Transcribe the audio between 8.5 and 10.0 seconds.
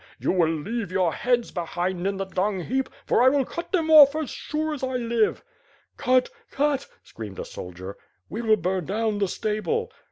burn down the stable."